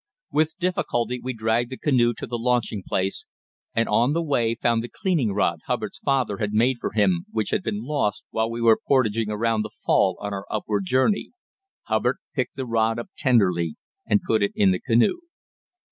[0.31, 3.27] With difficulty we dragged the canoe to the launching place,
[3.75, 7.51] and on the way found the cleaning rod Hubbard's father had made for him, which
[7.51, 11.33] had been lost while we were portaging around the fall on our upward journey.
[11.83, 13.75] Hubbard picked the rod up tenderly
[14.07, 15.19] and put it in the canoe.